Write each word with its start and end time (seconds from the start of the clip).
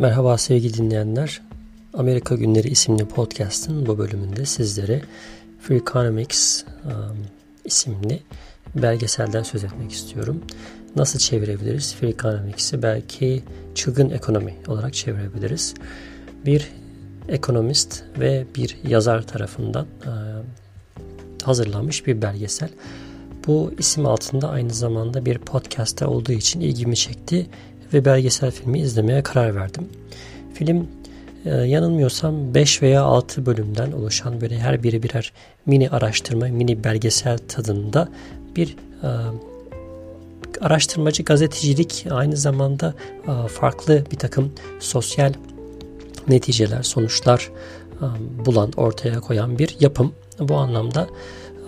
Merhaba 0.00 0.38
sevgili 0.38 0.74
dinleyenler. 0.74 1.40
Amerika 1.94 2.34
Günleri 2.34 2.68
isimli 2.68 3.04
podcast'ın 3.08 3.86
bu 3.86 3.98
bölümünde 3.98 4.46
sizlere 4.46 5.02
Free 5.60 5.76
Economics 5.76 6.64
um, 6.84 7.16
isimli 7.64 8.22
belgeselden 8.74 9.42
söz 9.42 9.64
etmek 9.64 9.92
istiyorum. 9.92 10.42
Nasıl 10.96 11.18
çevirebiliriz? 11.18 11.94
Free 11.94 12.08
Economics'i 12.08 12.82
belki 12.82 13.42
çılgın 13.74 14.10
ekonomi 14.10 14.54
olarak 14.68 14.94
çevirebiliriz. 14.94 15.74
Bir 16.46 16.70
ekonomist 17.28 18.04
ve 18.18 18.46
bir 18.56 18.76
yazar 18.88 19.26
tarafından 19.26 19.86
uh, 20.06 20.12
hazırlanmış 21.44 22.06
bir 22.06 22.22
belgesel. 22.22 22.70
Bu 23.46 23.72
isim 23.78 24.06
altında 24.06 24.50
aynı 24.50 24.74
zamanda 24.74 25.24
bir 25.24 25.38
podcast'te 25.38 26.06
olduğu 26.06 26.32
için 26.32 26.60
ilgimi 26.60 26.96
çekti 26.96 27.46
ve 27.92 28.04
belgesel 28.04 28.50
filmi 28.50 28.80
izlemeye 28.80 29.22
karar 29.22 29.54
verdim. 29.54 29.88
Film 30.54 30.88
e, 31.44 31.50
yanılmıyorsam 31.50 32.54
5 32.54 32.82
veya 32.82 33.02
6 33.02 33.46
bölümden 33.46 33.92
oluşan 33.92 34.40
böyle 34.40 34.58
her 34.58 34.82
biri 34.82 35.02
birer 35.02 35.32
mini 35.66 35.90
araştırma, 35.90 36.46
mini 36.46 36.84
belgesel 36.84 37.38
tadında 37.38 38.08
bir 38.56 38.76
e, 39.02 39.08
araştırmacı 40.60 41.22
gazetecilik 41.22 42.06
aynı 42.10 42.36
zamanda 42.36 42.94
e, 43.28 43.48
farklı 43.48 44.04
bir 44.12 44.16
takım 44.16 44.52
sosyal 44.80 45.32
neticeler, 46.28 46.82
sonuçlar 46.82 47.50
bulan, 48.46 48.72
ortaya 48.76 49.20
koyan 49.20 49.58
bir 49.58 49.76
yapım. 49.80 50.14
Bu 50.38 50.56
anlamda 50.56 51.06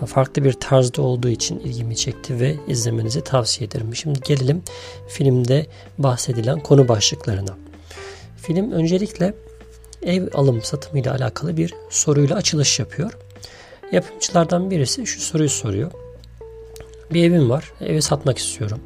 farklı 0.05 0.43
bir 0.43 0.53
tarzda 0.53 1.01
olduğu 1.01 1.29
için 1.29 1.59
ilgimi 1.59 1.95
çekti 1.95 2.39
ve 2.39 2.55
izlemenizi 2.67 3.23
tavsiye 3.23 3.67
ederim. 3.67 3.95
Şimdi 3.95 4.19
gelelim 4.19 4.63
filmde 5.07 5.65
bahsedilen 5.97 6.59
konu 6.59 6.87
başlıklarına. 6.87 7.57
Film 8.37 8.71
öncelikle 8.71 9.33
ev 10.03 10.27
alım 10.33 10.61
satımı 10.63 10.99
ile 10.99 11.11
alakalı 11.11 11.57
bir 11.57 11.73
soruyla 11.89 12.35
açılış 12.35 12.79
yapıyor. 12.79 13.17
Yapımcılardan 13.91 14.71
birisi 14.71 15.07
şu 15.07 15.21
soruyu 15.21 15.49
soruyor. 15.49 15.91
Bir 17.13 17.23
evim 17.23 17.49
var, 17.49 17.73
evi 17.81 18.01
satmak 18.01 18.37
istiyorum. 18.37 18.79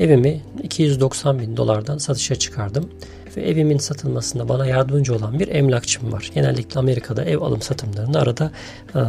Evimi 0.00 0.42
290 0.62 1.38
bin 1.38 1.56
dolardan 1.56 1.98
satışa 1.98 2.34
çıkardım 2.34 2.90
ve 3.36 3.42
evimin 3.42 3.78
satılmasında 3.78 4.48
bana 4.48 4.66
yardımcı 4.66 5.14
olan 5.14 5.38
bir 5.38 5.48
emlakçım 5.48 6.12
var. 6.12 6.30
Genellikle 6.34 6.80
Amerika'da 6.80 7.24
ev 7.24 7.40
alım 7.40 7.62
satımlarında 7.62 8.20
arada 8.20 8.50
e, 8.94 9.00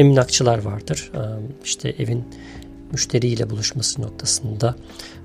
emlakçılar 0.00 0.58
vardır. 0.58 1.10
E, 1.14 1.20
işte 1.64 1.94
evin 1.98 2.24
müşteriyle 2.92 3.50
buluşması 3.50 4.02
noktasında 4.02 4.74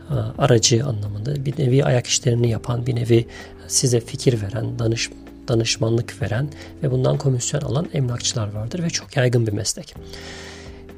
e, 0.10 0.14
aracı 0.38 0.86
anlamında 0.86 1.46
bir 1.46 1.60
nevi 1.60 1.86
ayak 1.86 2.08
işlerini 2.08 2.50
yapan, 2.50 2.86
bir 2.86 2.96
nevi 2.96 3.26
size 3.68 4.00
fikir 4.00 4.42
veren, 4.42 4.80
danış 4.80 5.10
danışmanlık 5.48 6.22
veren 6.22 6.50
ve 6.84 6.92
bundan 6.92 7.18
komisyon 7.18 7.62
alan 7.62 7.88
emlakçılar 7.94 8.54
vardır 8.54 8.84
ve 8.84 8.90
çok 8.90 9.18
yaygın 9.18 9.48
bir 9.48 9.54
meslek. 9.54 9.96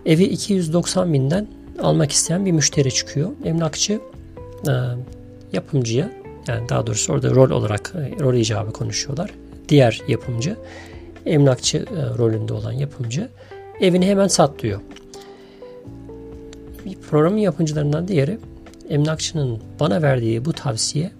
Evi 0.05 0.23
290 0.23 1.13
binden 1.13 1.47
almak 1.81 2.11
isteyen 2.11 2.45
bir 2.45 2.51
müşteri 2.51 2.93
çıkıyor. 2.93 3.31
Emlakçı 3.45 4.01
e, 4.67 4.71
yapımcıya 5.53 6.18
yani 6.49 6.69
daha 6.69 6.87
doğrusu 6.87 7.13
orada 7.13 7.29
rol 7.29 7.49
olarak 7.49 7.93
e, 7.95 8.19
rol 8.19 8.33
icabı 8.33 8.71
konuşuyorlar. 8.71 9.31
Diğer 9.69 10.01
yapımcı 10.07 10.55
emlakçı 11.25 11.77
e, 11.77 12.17
rolünde 12.17 12.53
olan 12.53 12.71
yapımcı 12.71 13.29
evini 13.81 14.07
hemen 14.07 14.27
sat 14.27 14.59
diyor. 14.59 14.81
Programın 17.09 17.37
yapımcılarından 17.37 18.07
diğeri 18.07 18.37
emlakçının 18.89 19.59
bana 19.79 20.01
verdiği 20.01 20.45
bu 20.45 20.53
tavsiye 20.53 21.11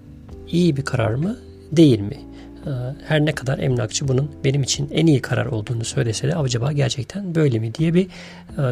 iyi 0.48 0.76
bir 0.76 0.84
karar 0.84 1.14
mı 1.14 1.36
değil 1.72 2.00
mi? 2.00 2.16
E, 2.66 2.70
her 3.06 3.26
ne 3.26 3.32
kadar 3.32 3.58
emlakçı 3.58 4.08
bunun 4.08 4.30
benim 4.44 4.62
için 4.62 4.88
en 4.92 5.06
iyi 5.06 5.22
karar 5.22 5.46
olduğunu 5.46 5.84
söylese 5.84 6.28
de 6.28 6.36
acaba 6.36 6.72
gerçekten 6.72 7.34
böyle 7.34 7.58
mi 7.58 7.74
diye 7.74 7.94
bir 7.94 8.06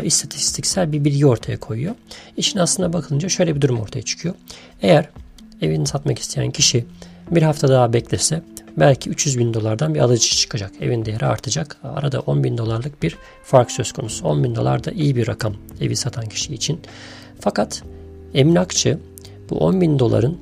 istatistiksel 0.02 0.92
bir 0.92 1.04
bilgi 1.04 1.26
ortaya 1.26 1.60
koyuyor. 1.60 1.94
İşin 2.36 2.58
aslına 2.58 2.92
bakılınca 2.92 3.28
şöyle 3.28 3.56
bir 3.56 3.60
durum 3.60 3.80
ortaya 3.80 4.02
çıkıyor. 4.02 4.34
Eğer 4.82 5.08
evini 5.62 5.86
satmak 5.86 6.18
isteyen 6.18 6.50
kişi 6.50 6.84
bir 7.30 7.42
hafta 7.42 7.68
daha 7.68 7.92
beklese 7.92 8.42
belki 8.76 9.10
300 9.10 9.38
bin 9.38 9.54
dolardan 9.54 9.94
bir 9.94 10.00
alıcı 10.00 10.28
çıkacak. 10.28 10.72
Evin 10.80 11.04
değeri 11.04 11.26
artacak. 11.26 11.76
Arada 11.82 12.20
10 12.20 12.44
bin 12.44 12.58
dolarlık 12.58 13.02
bir 13.02 13.16
fark 13.44 13.70
söz 13.70 13.92
konusu. 13.92 14.24
10 14.24 14.44
bin 14.44 14.54
dolar 14.54 14.84
da 14.84 14.90
iyi 14.90 15.16
bir 15.16 15.28
rakam 15.28 15.54
evi 15.80 15.96
satan 15.96 16.26
kişi 16.26 16.54
için. 16.54 16.80
Fakat 17.40 17.82
emlakçı 18.34 18.98
bu 19.50 19.58
10 19.58 19.80
bin 19.80 19.98
doların 19.98 20.38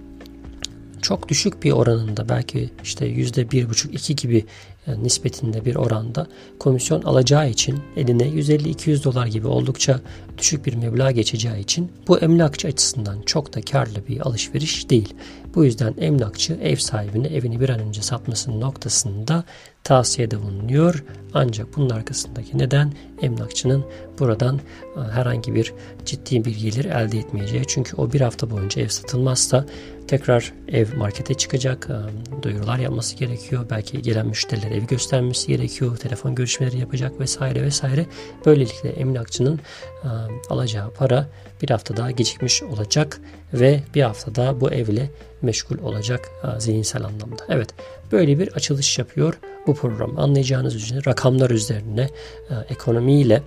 çok 1.03 1.29
düşük 1.29 1.63
bir 1.63 1.73
oranında 1.73 2.29
belki 2.29 2.71
işte 2.83 3.07
yüzde 3.07 3.51
bir 3.51 3.71
buçuk 3.71 3.95
iki 3.95 4.17
gibi 4.17 4.45
yani 4.87 5.05
nispetinde 5.05 5.65
bir 5.65 5.77
oranda 5.77 6.27
komisyon 6.59 7.03
alacağı 7.03 7.51
için 7.51 7.79
eline 7.97 8.23
150-200 8.23 9.05
dolar 9.05 9.27
gibi 9.27 9.47
oldukça 9.47 10.01
düşük 10.39 10.67
bir 10.67 10.75
meblağ 10.75 11.11
geçeceği 11.11 11.61
için 11.61 11.93
bu 12.09 12.19
emlakçı 12.19 12.69
açısından 12.69 13.23
çok 13.27 13.55
da 13.55 13.61
karlı 13.61 14.07
bir 14.09 14.21
alışveriş 14.21 14.91
değil. 14.91 15.15
Bu 15.55 15.65
yüzden 15.65 15.95
emlakçı 16.01 16.59
ev 16.63 16.77
sahibine 16.77 17.27
evini 17.27 17.61
bir 17.61 17.69
an 17.69 17.81
önce 17.81 18.03
satmasının 18.03 18.61
noktasında 18.61 19.45
tavsiyede 19.85 20.43
bulunuyor. 20.43 21.05
Ancak 21.35 21.77
bunun 21.77 21.91
arkasındaki 21.91 22.59
neden 22.59 22.93
emlakçının 23.23 23.85
buradan 24.19 24.61
e, 24.97 25.01
herhangi 25.01 25.55
bir 25.55 25.73
ciddi 26.05 26.45
bir 26.45 26.57
gelir 26.57 26.85
elde 26.85 27.19
etmeyeceği. 27.19 27.65
Çünkü 27.67 27.97
o 27.97 28.13
bir 28.13 28.21
hafta 28.21 28.51
boyunca 28.51 28.83
ev 28.83 28.89
satılmazsa 28.89 29.67
tekrar 30.09 30.53
ev 30.69 30.87
markete 30.97 31.35
çıkacak, 31.35 31.89
e, 31.91 32.43
duyurular 32.43 32.79
yapması 32.79 33.17
gerekiyor. 33.17 33.67
Belki 33.71 34.03
gelen 34.03 34.27
müşterilere 34.27 34.76
evi 34.77 34.87
göstermesi 34.87 35.49
gerekiyor, 35.49 35.97
telefon 35.97 36.35
görüşmeleri 36.35 36.79
yapacak 36.79 37.21
vesaire 37.21 37.63
vesaire. 37.63 38.07
Böylelikle 38.47 38.91
emlakçının 38.91 39.61
e, 40.05 40.09
alacağı 40.51 40.91
para 40.91 41.29
bir 41.63 41.71
hafta 41.71 41.97
daha 41.97 42.11
gecikmiş 42.11 42.63
olacak 42.63 43.21
ve 43.55 43.81
bir 43.95 44.03
hafta 44.03 44.35
daha 44.35 44.61
bu 44.61 44.71
evle 44.71 45.11
meşgul 45.43 45.79
olacak 45.79 46.31
e, 46.45 46.61
zihinsel 46.61 47.05
anlamda. 47.05 47.45
Evet 47.49 47.69
böyle 48.13 48.39
bir 48.39 48.49
açılış 48.53 48.99
yapıyor 48.99 49.39
bu 49.67 49.75
program. 49.75 50.19
Anlayacağınız 50.19 50.75
üzere 50.75 51.01
rakamlar 51.07 51.51
üzerine 51.51 52.11
e, 52.51 52.55
ekonomiyle 52.69 53.43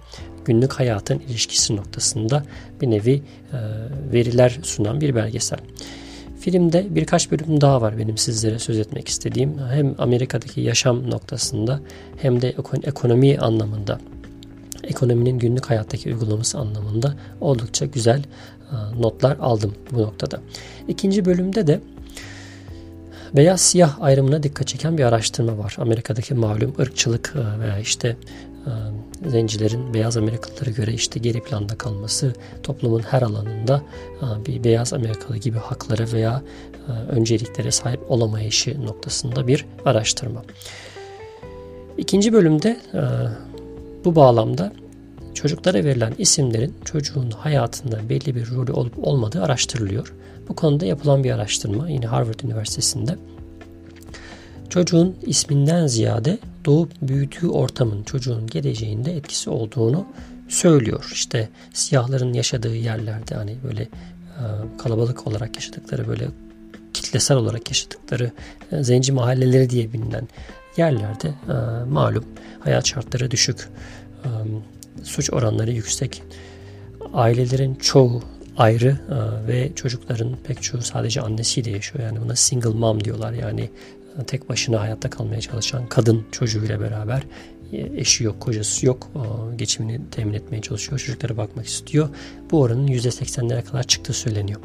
günlük 0.45 0.73
hayatın 0.73 1.19
ilişkisi 1.19 1.75
noktasında 1.75 2.44
bir 2.81 2.89
nevi 2.89 3.23
veriler 4.13 4.59
sunan 4.63 5.01
bir 5.01 5.16
belgesel. 5.16 5.59
Filmde 6.39 6.88
birkaç 6.89 7.31
bölüm 7.31 7.61
daha 7.61 7.81
var 7.81 7.97
benim 7.97 8.17
sizlere 8.17 8.59
söz 8.59 8.79
etmek 8.79 9.07
istediğim. 9.07 9.59
Hem 9.59 9.95
Amerika'daki 9.97 10.61
yaşam 10.61 11.11
noktasında 11.11 11.79
hem 12.17 12.41
de 12.41 12.55
ekonomi 12.83 13.38
anlamında 13.38 14.00
ekonominin 14.83 15.39
günlük 15.39 15.69
hayattaki 15.69 16.13
uygulaması 16.13 16.57
anlamında 16.57 17.16
oldukça 17.41 17.85
güzel 17.85 18.23
e, 18.72 19.01
notlar 19.01 19.38
aldım 19.38 19.75
bu 19.91 20.01
noktada. 20.01 20.41
İkinci 20.88 21.25
bölümde 21.25 21.67
de 21.67 21.79
beyaz 23.35 23.61
siyah 23.61 24.01
ayrımına 24.01 24.44
dikkat 24.44 24.67
çeken 24.67 24.97
bir 24.97 25.03
araştırma 25.03 25.57
var. 25.57 25.75
Amerika'daki 25.79 26.33
malum 26.33 26.73
ırkçılık 26.79 27.33
e, 27.35 27.59
veya 27.59 27.79
işte 27.79 28.07
e, 28.66 28.71
zencilerin 29.28 29.94
beyaz 29.94 30.18
Amerikalılara 30.18 30.72
göre 30.72 30.94
işte 30.94 31.19
geri 31.19 31.44
planda 31.44 31.78
kalması, 31.78 32.34
toplumun 32.63 33.00
her 33.00 33.22
alanında 33.22 33.81
bir 34.47 34.63
beyaz 34.63 34.94
Amerikalı 34.94 35.38
gibi 35.38 35.57
haklara 35.57 36.12
veya 36.13 36.44
önceliklere 37.09 37.72
sahip 37.72 38.12
olamayışı 38.12 38.85
noktasında 38.85 39.47
bir 39.47 39.66
araştırma. 39.85 40.44
İkinci 41.97 42.34
bölümde 42.34 42.80
bu 44.06 44.16
bağlamda 44.16 44.74
çocuklara 45.34 45.84
verilen 45.84 46.13
isimlerin 46.18 46.75
çocuğun 46.86 47.31
hayatında 47.31 48.09
belli 48.09 48.36
bir 48.36 48.51
rolü 48.51 48.72
olup 48.72 49.07
olmadığı 49.07 49.44
araştırılıyor. 49.44 50.13
Bu 50.48 50.56
konuda 50.56 50.86
yapılan 50.86 51.24
bir 51.24 51.31
araştırma 51.31 51.89
yine 51.89 52.06
Harvard 52.06 52.39
Üniversitesi'nde 52.39 53.15
çocuğun 54.69 55.15
isminden 55.22 55.88
ziyade 55.88 56.38
doğup 56.69 56.92
büyüdüğü 57.01 57.48
ortamın 57.48 58.04
çocuğun 58.04 58.48
geleceğinde 58.48 59.18
etkisi 59.18 59.50
olduğunu 59.50 60.06
söylüyor. 60.48 61.10
İşte 61.13 61.50
siyahların 61.74 62.33
yaşadığı 62.33 62.75
yerlerde 62.75 63.36
hani 63.36 63.56
böyle 63.63 63.81
e, 63.81 63.89
kalabalık 64.77 65.27
olarak 65.27 65.56
yaşadıkları 65.56 66.07
böyle 66.07 66.27
kitlesel 66.94 67.38
olarak 67.38 67.69
yaşadıkları 67.69 68.31
e, 68.71 68.83
zenci 68.83 69.12
mahalleleri 69.12 69.69
diye 69.69 69.94
bilinen 69.94 70.27
yerlerde 70.77 71.27
e, 71.27 71.83
malum 71.89 72.25
hayat 72.60 72.88
şartları 72.88 73.31
düşük, 73.31 73.69
suç 75.04 75.33
oranları 75.33 75.72
yüksek, 75.72 76.24
ailelerin 77.13 77.75
çoğu 77.75 78.24
ayrı 78.57 78.98
ve 79.48 79.72
çocukların 79.75 80.38
pek 80.44 80.62
çoğu 80.63 80.81
sadece 80.81 81.22
annesiyle 81.22 81.72
yaşıyor. 81.72 82.04
Yani 82.04 82.22
buna 82.22 82.36
single 82.36 82.69
mom 82.69 83.04
diyorlar. 83.04 83.33
Yani 83.33 83.69
tek 84.27 84.50
başına 84.50 84.81
hayatta 84.81 85.09
kalmaya 85.09 85.41
çalışan 85.41 85.88
kadın 85.88 86.25
çocuğuyla 86.31 86.79
beraber 86.81 87.23
e, 87.73 87.77
eşi 87.77 88.23
yok, 88.23 88.39
kocası 88.39 88.85
yok. 88.85 89.07
Geçimini 89.56 90.01
temin 90.11 90.33
etmeye 90.33 90.61
çalışıyor. 90.61 91.00
Çocuklara 91.00 91.38
bakmak 91.38 91.65
istiyor. 91.65 92.09
Bu 92.51 92.61
oranın 92.61 92.88
%80'lere 92.88 93.63
kadar 93.63 93.83
çıktığı 93.83 94.13
söyleniyor. 94.13 94.59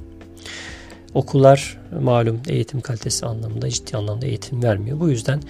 okullar 1.15 1.81
malum 2.03 2.41
eğitim 2.49 2.81
kalitesi 2.81 3.27
anlamında 3.27 3.71
ciddi 3.71 3.97
anlamda 3.97 4.27
eğitim 4.27 4.63
vermiyor. 4.63 5.01
Bu 5.01 5.11
yüzden 5.11 5.41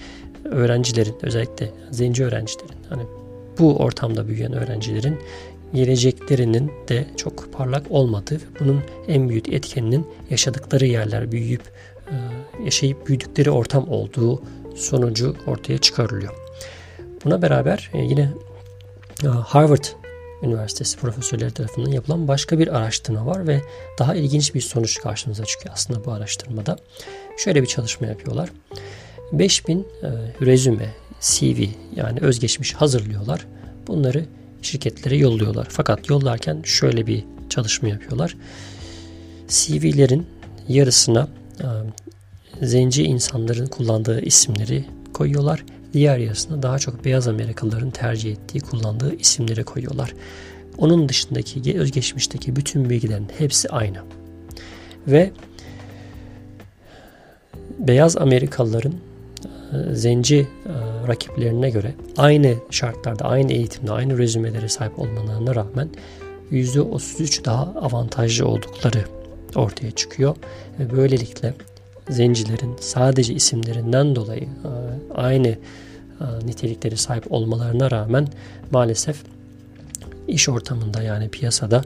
öğrencilerin 0.45 1.15
özellikle 1.21 1.71
zenci 1.91 2.25
öğrencilerin 2.25 2.77
hani 2.89 3.03
bu 3.59 3.77
ortamda 3.77 4.27
büyüyen 4.27 4.53
öğrencilerin 4.53 5.19
geleceklerinin 5.73 6.71
de 6.89 7.05
çok 7.17 7.53
parlak 7.53 7.91
olmadığı 7.91 8.39
bunun 8.59 8.81
en 9.07 9.29
büyük 9.29 9.53
etkeninin 9.53 10.07
yaşadıkları 10.29 10.85
yerler 10.85 11.31
büyüyüp 11.31 11.61
yaşayıp 12.65 13.07
büyüdükleri 13.07 13.51
ortam 13.51 13.89
olduğu 13.89 14.41
sonucu 14.75 15.35
ortaya 15.47 15.77
çıkarılıyor. 15.77 16.33
Buna 17.25 17.41
beraber 17.41 17.91
e, 17.93 18.01
yine 18.01 18.31
e, 19.23 19.27
Harvard 19.27 19.83
Üniversitesi 20.43 20.97
profesörleri 20.97 21.51
tarafından 21.51 21.91
yapılan 21.91 22.27
başka 22.27 22.59
bir 22.59 22.77
araştırma 22.77 23.25
var 23.25 23.47
ve 23.47 23.61
daha 23.99 24.15
ilginç 24.15 24.55
bir 24.55 24.61
sonuç 24.61 25.01
karşımıza 25.01 25.45
çıkıyor 25.45 25.73
aslında 25.73 26.05
bu 26.05 26.11
araştırmada. 26.11 26.77
Şöyle 27.37 27.61
bir 27.61 27.67
çalışma 27.67 28.07
yapıyorlar. 28.07 28.49
5000 29.31 29.79
e, 29.79 29.85
rezüme, 30.45 30.93
CV 31.21 31.65
yani 31.95 32.19
özgeçmiş 32.21 32.73
hazırlıyorlar. 32.73 33.47
Bunları 33.87 34.25
şirketlere 34.61 35.17
yolluyorlar. 35.17 35.67
Fakat 35.69 36.09
yollarken 36.09 36.61
şöyle 36.63 37.07
bir 37.07 37.23
çalışma 37.49 37.87
yapıyorlar. 37.89 38.37
CV'lerin 39.47 40.27
yarısına 40.67 41.27
zenci 42.61 43.03
insanların 43.03 43.67
kullandığı 43.67 44.21
isimleri 44.21 44.85
koyuyorlar. 45.13 45.65
Diğer 45.93 46.17
yarısına 46.17 46.63
daha 46.63 46.79
çok 46.79 47.05
beyaz 47.05 47.27
Amerikalıların 47.27 47.91
tercih 47.91 48.31
ettiği, 48.31 48.59
kullandığı 48.59 49.15
isimleri 49.15 49.63
koyuyorlar. 49.63 50.13
Onun 50.77 51.09
dışındaki 51.09 51.79
özgeçmişteki 51.79 52.55
bütün 52.55 52.89
bilgilerin 52.89 53.27
hepsi 53.37 53.69
aynı. 53.69 53.97
Ve 55.07 55.31
beyaz 57.79 58.17
Amerikalıların 58.17 58.93
e, 59.73 59.95
zenci 59.95 60.37
e, 60.37 60.47
rakiplerine 61.07 61.69
göre 61.69 61.93
aynı 62.17 62.55
şartlarda, 62.71 63.25
aynı 63.25 63.53
eğitimde, 63.53 63.91
aynı 63.91 64.17
rezümelere 64.17 64.69
sahip 64.69 64.99
olmalarına 64.99 65.55
rağmen 65.55 65.89
%33 66.51 67.45
daha 67.45 67.63
avantajlı 67.63 68.47
oldukları 68.47 69.05
ortaya 69.55 69.91
çıkıyor. 69.91 70.35
Ve 70.79 70.91
böylelikle 70.97 71.53
zencilerin 72.09 72.75
sadece 72.79 73.33
isimlerinden 73.33 74.15
dolayı 74.15 74.43
e, 74.43 74.69
aynı 75.15 75.57
nitelikleri 76.45 76.97
sahip 76.97 77.31
olmalarına 77.31 77.91
rağmen 77.91 78.27
maalesef 78.71 79.23
iş 80.27 80.49
ortamında 80.49 81.01
yani 81.01 81.29
piyasada 81.29 81.81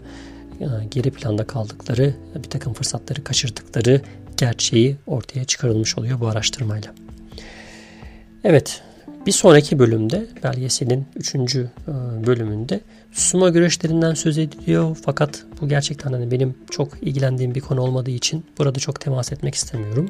geri 0.91 1.11
planda 1.11 1.47
kaldıkları, 1.47 2.13
bir 2.35 2.49
takım 2.49 2.73
fırsatları 2.73 3.23
kaçırdıkları 3.23 4.01
gerçeği 4.37 4.95
ortaya 5.07 5.45
çıkarılmış 5.45 5.97
oluyor 5.97 6.19
bu 6.19 6.27
araştırmayla. 6.27 6.93
Evet, 8.43 8.81
bir 9.25 9.31
sonraki 9.31 9.79
bölümde 9.79 10.27
belgeselin 10.43 11.05
3. 11.15 11.35
E, 11.35 11.67
bölümünde 12.27 12.79
sumo 13.11 13.53
güreşlerinden 13.53 14.13
söz 14.13 14.37
ediliyor. 14.37 14.97
Fakat 15.05 15.45
bu 15.61 15.67
gerçekten 15.69 16.13
hani 16.13 16.31
benim 16.31 16.55
çok 16.71 16.89
ilgilendiğim 17.01 17.55
bir 17.55 17.61
konu 17.61 17.81
olmadığı 17.81 18.11
için 18.11 18.45
burada 18.57 18.79
çok 18.79 18.99
temas 18.99 19.31
etmek 19.31 19.55
istemiyorum. 19.55 20.09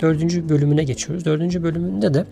Dördüncü 0.00 0.48
bölümüne 0.48 0.84
geçiyoruz. 0.84 1.24
Dördüncü 1.24 1.62
bölümünde 1.62 2.14
de 2.14 2.26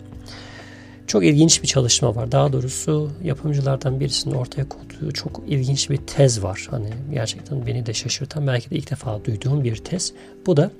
çok 1.07 1.25
ilginç 1.25 1.63
bir 1.63 1.67
çalışma 1.67 2.15
var. 2.15 2.31
Daha 2.31 2.53
doğrusu 2.53 3.11
yapımcılardan 3.23 3.99
birisinin 3.99 4.35
ortaya 4.35 4.69
koyduğu 4.69 5.11
çok 5.11 5.41
ilginç 5.47 5.89
bir 5.89 5.97
tez 5.97 6.43
var. 6.43 6.67
Hani 6.71 6.89
gerçekten 7.13 7.65
beni 7.65 7.85
de 7.85 7.93
şaşırtan 7.93 8.47
belki 8.47 8.69
de 8.69 8.75
ilk 8.75 8.91
defa 8.91 9.25
duyduğum 9.25 9.63
bir 9.63 9.75
tez. 9.75 10.13
Bu 10.45 10.57
da 10.57 10.71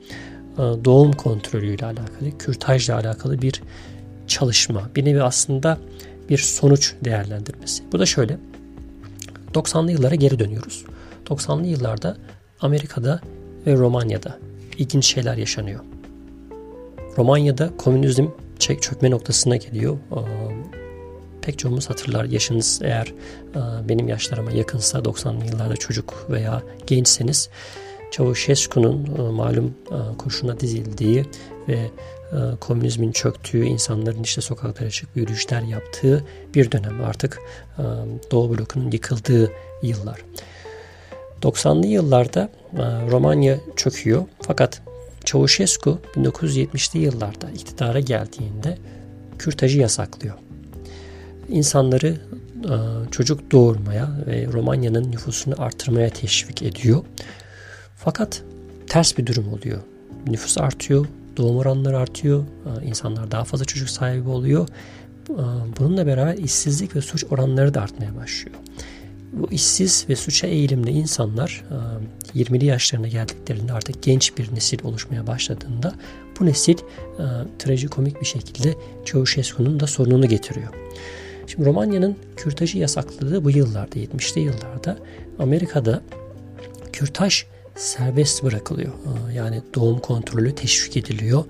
e, 0.54 0.62
doğum 0.86 1.12
kontrolüyle 1.12 1.86
alakalı, 1.86 2.38
kürtajla 2.40 2.96
alakalı 2.96 3.42
bir 3.42 3.62
çalışma. 4.30 4.90
Bir 4.96 5.06
nevi 5.06 5.24
aslında 5.24 5.78
bir 6.30 6.38
sonuç 6.38 6.94
değerlendirmesi. 7.06 7.84
Bu 7.92 8.00
da 8.00 8.06
şöyle. 8.06 8.38
90'lı 9.54 9.92
yıllara 9.92 10.16
geri 10.16 10.40
dönüyoruz. 10.40 10.86
90'lı 11.26 11.68
yıllarda 11.68 12.18
Amerika'da 12.62 13.22
ve 13.68 13.74
Romanya'da 13.74 14.40
ilginç 14.78 15.06
şeyler 15.06 15.38
yaşanıyor. 15.38 15.80
Romanya'da 17.18 17.78
komünizm 17.78 18.28
çökme 18.60 19.12
noktasına 19.12 19.56
geliyor. 19.56 19.98
Pek 21.42 21.60
çoğumuz 21.60 21.90
hatırlar 21.90 22.26
yaşınız 22.26 22.80
eğer 22.84 23.14
benim 23.90 24.08
yaşlarıma 24.08 24.52
yakınsa 24.52 25.00
90'lı 25.00 25.46
yıllarda 25.46 25.76
çocuk 25.76 26.28
veya 26.30 26.64
gençseniz 26.88 27.50
Çavuşescu'nun 28.12 29.22
malum 29.34 29.76
kurşuna 30.18 30.60
dizildiği 30.60 31.26
ve 31.68 31.90
komünizmin 32.60 33.12
çöktüğü, 33.12 33.64
insanların 33.64 34.24
işte 34.24 34.42
sokaklara 34.42 34.90
çıkıp 34.90 35.18
yürüyüşler 35.18 35.62
yaptığı 35.62 36.26
bir 36.56 36.72
dönem 36.72 37.04
artık 37.04 37.40
Doğu 38.32 38.58
blokunun 38.58 38.92
yıkıldığı 38.92 39.52
yıllar. 39.82 40.22
90'lı 41.42 41.88
yıllarda 41.88 42.50
Romanya 43.12 43.58
çöküyor 43.76 44.26
fakat 44.42 44.82
Çavuşescu 45.26 46.00
1970'li 46.16 47.00
yıllarda 47.00 47.50
iktidara 47.52 48.00
geldiğinde 48.00 48.78
kürtajı 49.40 49.80
yasaklıyor. 49.80 50.36
İnsanları 51.50 52.18
çocuk 53.12 53.52
doğurmaya 53.52 54.10
ve 54.28 54.48
Romanya'nın 54.54 55.12
nüfusunu 55.12 55.56
artırmaya 55.58 56.10
teşvik 56.10 56.62
ediyor. 56.62 57.04
Fakat 57.96 58.44
ters 58.88 59.18
bir 59.18 59.26
durum 59.26 59.54
oluyor. 59.54 59.80
Nüfus 60.28 60.58
artıyor, 60.58 61.06
doğum 61.40 61.58
oranları 61.58 61.98
artıyor, 61.98 62.44
insanlar 62.84 63.32
daha 63.32 63.44
fazla 63.44 63.66
çocuk 63.66 63.90
sahibi 63.90 64.30
oluyor. 64.30 64.68
Bununla 65.80 66.08
beraber 66.08 66.38
işsizlik 66.38 66.96
ve 66.96 67.02
suç 67.02 67.24
oranları 67.30 67.74
da 67.74 67.82
artmaya 67.82 68.16
başlıyor. 68.16 68.58
Bu 69.34 69.52
işsiz 69.52 70.06
ve 70.10 70.16
suça 70.16 70.48
eğilimli 70.48 70.92
insanlar 70.92 71.66
20'li 72.36 72.66
yaşlarına 72.66 73.08
geldiklerinde 73.08 73.74
artık 73.74 74.04
genç 74.04 74.38
bir 74.38 74.56
nesil 74.56 74.84
oluşmaya 74.84 75.28
başladığında 75.28 75.94
bu 76.40 76.46
nesil 76.46 76.78
trajikomik 77.60 78.22
bir 78.22 78.26
şekilde 78.26 78.76
Ceausescu'nun 79.06 79.80
da 79.80 79.88
sorununu 79.88 80.28
getiriyor. 80.28 80.74
Şimdi 81.48 81.66
Romanya'nın 81.66 82.16
kürtajı 82.38 82.78
yasakladığı 82.78 83.44
bu 83.44 83.52
yıllarda 83.52 84.00
70'li 84.00 84.42
yıllarda 84.42 84.98
Amerika'da 85.40 86.02
kürtaj 86.94 87.44
serbest 87.80 88.44
bırakılıyor. 88.44 88.94
Yani 89.34 89.62
doğum 89.76 90.00
kontrolü 90.00 90.56
teşvik 90.56 90.98
ediliyor. 90.98 91.44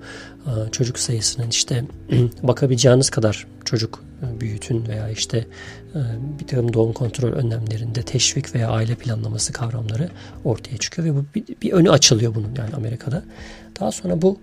Çocuk 0.72 0.98
sayısının 0.98 1.48
işte 1.48 1.84
bakabileceğiniz 2.42 3.10
kadar 3.10 3.46
çocuk 3.64 4.04
e, 4.22 4.40
büyütün 4.40 4.86
veya 4.88 5.08
işte 5.08 5.46
e, 5.94 5.98
bir 6.40 6.46
takım 6.46 6.72
doğum 6.72 6.92
kontrol 6.92 7.32
önlemlerinde 7.32 8.02
teşvik 8.02 8.54
veya 8.54 8.68
aile 8.68 8.94
planlaması 8.94 9.52
kavramları 9.52 10.10
ortaya 10.44 10.78
çıkıyor 10.78 11.08
ve 11.08 11.16
bu 11.16 11.24
bir, 11.34 11.44
bir 11.62 11.72
önü 11.72 11.90
açılıyor 11.90 12.34
bunun 12.34 12.54
yani 12.58 12.74
Amerika'da. 12.76 13.22
Daha 13.80 13.92
sonra 13.92 14.22
bu 14.22 14.38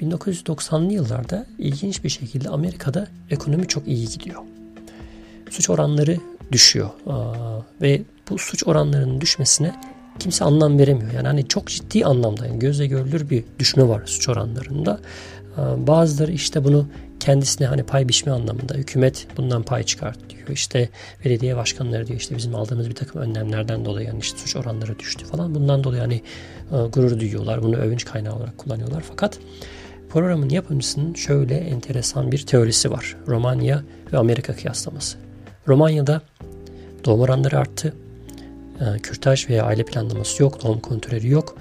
1990'lı 0.00 0.92
yıllarda 0.92 1.46
ilginç 1.58 2.04
bir 2.04 2.08
şekilde 2.08 2.48
Amerika'da 2.48 3.06
ekonomi 3.30 3.68
çok 3.68 3.88
iyi 3.88 4.08
gidiyor. 4.08 4.42
Suç 5.50 5.70
oranları 5.70 6.18
düşüyor 6.52 6.90
ve 7.82 8.02
bu 8.30 8.38
suç 8.38 8.66
oranlarının 8.66 9.20
düşmesine 9.20 9.80
kimse 10.18 10.44
anlam 10.44 10.78
veremiyor. 10.78 11.12
Yani 11.12 11.26
hani 11.26 11.48
çok 11.48 11.66
ciddi 11.66 12.04
anlamda 12.04 12.46
yani 12.46 12.58
gözle 12.58 12.86
görülür 12.86 13.30
bir 13.30 13.44
düşme 13.58 13.88
var 13.88 14.02
suç 14.06 14.28
oranlarında. 14.28 15.00
Bazıları 15.76 16.32
işte 16.32 16.64
bunu 16.64 16.86
kendisine 17.20 17.66
hani 17.66 17.82
pay 17.82 18.08
biçme 18.08 18.32
anlamında 18.32 18.74
hükümet 18.74 19.26
bundan 19.36 19.62
pay 19.62 19.82
çıkart 19.82 20.30
diyor. 20.30 20.48
İşte 20.48 20.88
belediye 21.24 21.56
başkanları 21.56 22.06
diyor 22.06 22.20
işte 22.20 22.36
bizim 22.36 22.54
aldığımız 22.54 22.88
bir 22.88 22.94
takım 22.94 23.20
önlemlerden 23.20 23.84
dolayı 23.84 24.06
yani 24.06 24.18
işte 24.20 24.38
suç 24.38 24.56
oranları 24.56 24.98
düştü 24.98 25.24
falan. 25.24 25.54
Bundan 25.54 25.84
dolayı 25.84 26.00
hani 26.00 26.22
gurur 26.70 27.20
duyuyorlar. 27.20 27.62
Bunu 27.62 27.76
övünç 27.76 28.04
kaynağı 28.04 28.36
olarak 28.36 28.58
kullanıyorlar. 28.58 29.04
Fakat 29.08 29.38
programın 30.10 30.48
yapımcısının 30.48 31.14
şöyle 31.14 31.56
enteresan 31.56 32.32
bir 32.32 32.46
teorisi 32.46 32.90
var. 32.90 33.16
Romanya 33.26 33.82
ve 34.12 34.18
Amerika 34.18 34.56
kıyaslaması. 34.56 35.18
Romanya'da 35.68 36.22
doğum 37.04 37.20
oranları 37.20 37.58
arttı. 37.58 37.94
Kürtaj 39.02 39.48
veya 39.48 39.64
aile 39.64 39.84
planlaması 39.84 40.42
yok, 40.42 40.64
doğum 40.64 40.80
kontrolü 40.80 41.30
yok 41.30 41.56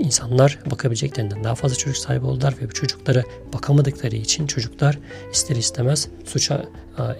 insanlar 0.00 0.58
bakabileceklerinden 0.70 1.44
daha 1.44 1.54
fazla 1.54 1.76
çocuk 1.76 1.96
sahibi 1.96 2.26
oldular 2.26 2.54
ve 2.62 2.68
bu 2.68 2.72
çocuklara 2.72 3.22
bakamadıkları 3.52 4.16
için 4.16 4.46
çocuklar 4.46 4.98
ister 5.32 5.56
istemez 5.56 6.08
suça 6.24 6.64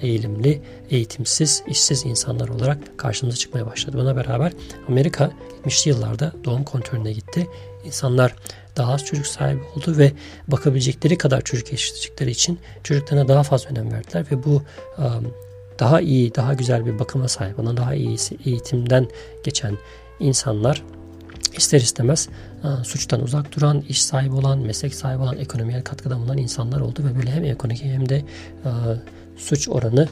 eğilimli, 0.01 0.63
eğitimsiz, 0.91 1.63
işsiz 1.67 2.05
insanlar 2.05 2.49
olarak 2.49 2.99
karşımıza 2.99 3.37
çıkmaya 3.37 3.67
başladı. 3.67 3.97
Buna 3.99 4.17
beraber 4.17 4.53
Amerika 4.89 5.31
70'li 5.65 5.89
yıllarda 5.91 6.33
doğum 6.45 6.65
kontrolüne 6.65 7.13
gitti. 7.13 7.47
İnsanlar 7.85 8.35
daha 8.77 8.93
az 8.93 9.05
çocuk 9.05 9.27
sahibi 9.27 9.61
oldu 9.77 9.99
ve 9.99 10.13
bakabilecekleri 10.49 11.19
kadar 11.19 11.41
çocuk 11.41 11.73
yetiştirdikleri 11.73 12.31
için 12.31 12.59
çocuklarına 12.85 13.29
daha 13.29 13.43
fazla 13.43 13.71
önem 13.71 13.93
verdiler 13.93 14.27
ve 14.31 14.45
bu 14.45 14.63
daha 15.81 16.01
iyi, 16.01 16.35
daha 16.35 16.55
güzel 16.55 16.87
bir 16.87 16.99
bakıma 16.99 17.29
sahip 17.29 17.59
olan, 17.59 17.77
daha 17.77 17.95
iyi 17.95 18.17
eğitimden 18.45 19.09
geçen 19.45 19.79
insanlar 20.21 20.83
ister 21.57 21.81
istemez 21.81 22.29
suçtan 22.85 23.23
uzak 23.23 23.57
duran, 23.57 23.81
iş 23.89 24.03
sahibi 24.03 24.35
olan, 24.35 24.59
meslek 24.59 24.95
sahibi 24.95 25.23
olan, 25.23 25.37
ekonomiye 25.37 25.85
katkıda 25.85 26.19
bulunan 26.19 26.39
insanlar 26.39 26.81
oldu 26.81 27.03
ve 27.05 27.19
böyle 27.19 27.31
hem 27.31 27.45
ekonomik 27.45 27.85
hem 27.85 28.09
de 28.09 28.25
suç 29.37 29.69
oranı 29.69 30.09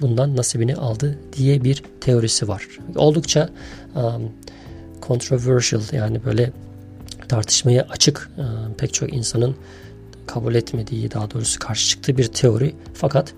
bundan 0.00 0.36
nasibini 0.36 0.76
aldı 0.76 1.18
diye 1.32 1.64
bir 1.64 1.82
teorisi 2.00 2.48
var. 2.48 2.68
Oldukça 2.96 3.48
controversial 5.02 5.82
yani 5.92 6.24
böyle 6.24 6.52
tartışmaya 7.28 7.82
açık 7.82 8.30
pek 8.78 8.94
çok 8.94 9.14
insanın 9.14 9.56
kabul 10.26 10.54
etmediği 10.54 11.10
daha 11.10 11.30
doğrusu 11.30 11.58
karşı 11.58 11.88
çıktığı 11.88 12.16
bir 12.16 12.26
teori 12.26 12.74
fakat 12.94 13.34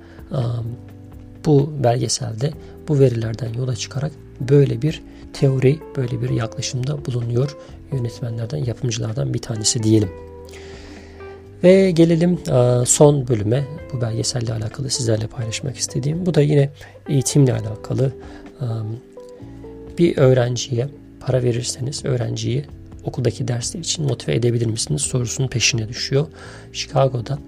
bu 1.47 1.73
belgeselde 1.85 2.51
bu 2.89 2.99
verilerden 2.99 3.53
yola 3.53 3.77
çıkarak 3.77 4.13
böyle 4.41 4.83
bir 4.83 5.03
teori, 5.33 5.79
böyle 5.97 6.23
bir 6.23 6.31
yaklaşımda 6.31 7.07
bulunuyor 7.07 7.57
yönetmenlerden, 7.93 8.59
yapımcılardan 8.59 9.35
bir 9.35 9.39
tanesi 9.39 9.83
diyelim. 9.83 10.11
Ve 11.63 11.91
gelelim 11.91 12.39
son 12.87 13.29
bölüme. 13.29 13.65
Bu 13.93 14.01
belgeselle 14.01 14.53
alakalı 14.53 14.91
sizlerle 14.91 15.27
paylaşmak 15.27 15.77
istediğim. 15.77 16.27
Bu 16.27 16.35
da 16.35 16.41
yine 16.41 16.71
eğitimle 17.09 17.53
alakalı. 17.53 18.13
Bir 19.99 20.17
öğrenciye 20.17 20.89
para 21.21 21.43
verirseniz 21.43 22.05
öğrenciyi 22.05 22.65
okuldaki 23.05 23.49
dersler 23.49 23.81
için 23.81 24.07
motive 24.07 24.35
edebilir 24.35 24.67
misiniz 24.67 25.03
sorusunun 25.03 25.49
peşine 25.49 25.89
düşüyor. 25.89 26.27
Chicago'da 26.73 27.39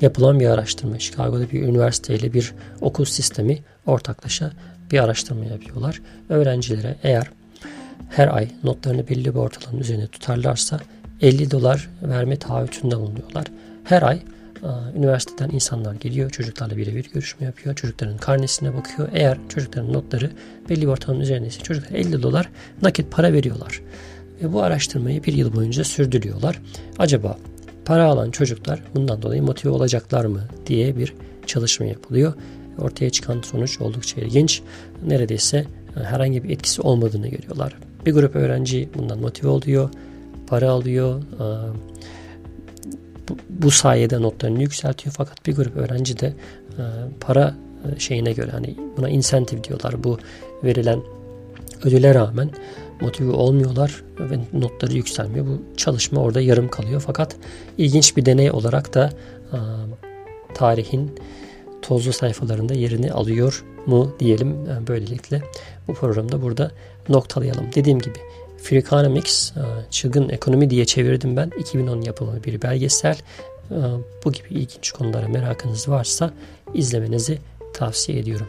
yapılan 0.00 0.40
bir 0.40 0.46
araştırma. 0.46 0.98
Chicago'da 0.98 1.50
bir 1.50 1.62
üniversiteyle 1.62 2.32
bir 2.32 2.54
okul 2.80 3.04
sistemi 3.04 3.58
ortaklaşa 3.86 4.50
bir 4.90 5.04
araştırma 5.04 5.44
yapıyorlar. 5.44 6.02
Öğrencilere 6.28 6.96
eğer 7.02 7.30
her 8.10 8.36
ay 8.36 8.48
notlarını 8.64 9.08
belli 9.08 9.24
bir 9.24 9.38
ortalamanın 9.38 9.80
üzerine 9.80 10.06
tutarlarsa 10.06 10.80
50 11.20 11.50
dolar 11.50 11.88
verme 12.02 12.36
taahhütünde 12.36 12.96
bulunuyorlar. 12.96 13.46
Her 13.84 14.02
ay 14.02 14.22
üniversiteden 14.96 15.50
insanlar 15.50 15.94
geliyor. 15.94 16.30
Çocuklarla 16.30 16.76
birebir 16.76 17.10
görüşme 17.12 17.46
yapıyor. 17.46 17.74
Çocukların 17.74 18.16
karnesine 18.16 18.74
bakıyor. 18.74 19.08
Eğer 19.12 19.38
çocukların 19.48 19.92
notları 19.92 20.30
belli 20.68 20.82
bir 20.82 20.86
ortalamanın 20.86 21.24
üzerindeyse 21.24 21.62
çocuklar 21.62 21.98
50 21.98 22.22
dolar 22.22 22.48
nakit 22.82 23.10
para 23.10 23.32
veriyorlar. 23.32 23.80
Ve 24.42 24.52
bu 24.52 24.62
araştırmayı 24.62 25.24
bir 25.24 25.32
yıl 25.32 25.54
boyunca 25.54 25.84
sürdürüyorlar. 25.84 26.60
Acaba 26.98 27.38
para 27.86 28.04
alan 28.04 28.30
çocuklar 28.30 28.82
bundan 28.94 29.22
dolayı 29.22 29.42
motive 29.42 29.72
olacaklar 29.72 30.24
mı 30.24 30.40
diye 30.66 30.96
bir 30.96 31.14
çalışma 31.46 31.86
yapılıyor. 31.86 32.34
Ortaya 32.78 33.10
çıkan 33.10 33.40
sonuç 33.40 33.80
oldukça 33.80 34.20
ilginç. 34.20 34.62
Neredeyse 35.06 35.64
e, 35.96 36.00
herhangi 36.00 36.44
bir 36.44 36.50
etkisi 36.50 36.82
olmadığını 36.82 37.28
görüyorlar. 37.28 37.76
Bir 38.06 38.12
grup 38.12 38.36
öğrenci 38.36 38.88
bundan 38.94 39.18
motive 39.18 39.48
oluyor, 39.48 39.90
para 40.46 40.70
alıyor, 40.70 41.22
e, 41.22 41.46
bu 43.50 43.70
sayede 43.70 44.22
notlarını 44.22 44.62
yükseltiyor. 44.62 45.14
Fakat 45.18 45.46
bir 45.46 45.56
grup 45.56 45.76
öğrenci 45.76 46.18
de 46.18 46.26
e, 46.26 46.82
para 47.20 47.54
şeyine 47.98 48.32
göre 48.32 48.50
hani 48.50 48.76
buna 48.96 49.08
insentif 49.08 49.64
diyorlar. 49.64 50.04
Bu 50.04 50.18
verilen 50.64 51.00
ödüle 51.84 52.14
rağmen 52.14 52.50
motive 53.00 53.32
olmuyorlar 53.32 54.02
ve 54.20 54.38
notları 54.52 54.92
yükselmiyor. 54.92 55.46
Bu 55.46 55.62
çalışma 55.76 56.20
orada 56.20 56.40
yarım 56.40 56.68
kalıyor. 56.68 57.02
Fakat 57.06 57.36
ilginç 57.78 58.16
bir 58.16 58.26
deney 58.26 58.50
olarak 58.50 58.94
da 58.94 59.12
tarihin 60.54 61.14
tozlu 61.82 62.12
sayfalarında 62.12 62.74
yerini 62.74 63.12
alıyor 63.12 63.64
mu 63.86 64.14
diyelim. 64.18 64.56
Böylelikle 64.88 65.42
bu 65.88 65.94
programda 65.94 66.42
burada 66.42 66.70
noktalayalım. 67.08 67.66
Dediğim 67.74 67.98
gibi 67.98 68.18
Freakonomics, 68.58 69.52
çılgın 69.90 70.28
ekonomi 70.28 70.70
diye 70.70 70.84
çevirdim 70.84 71.36
ben. 71.36 71.50
2010 71.58 72.00
yapımı 72.00 72.44
bir 72.44 72.62
belgesel. 72.62 73.18
Bu 74.24 74.32
gibi 74.32 74.48
ilginç 74.50 74.90
konulara 74.90 75.28
merakınız 75.28 75.88
varsa 75.88 76.32
izlemenizi 76.74 77.38
tavsiye 77.74 78.18
ediyorum. 78.18 78.46